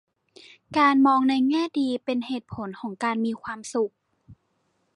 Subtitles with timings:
[0.77, 3.93] การมองในแง่ดีเป็นเหตุผลของการมีความสุข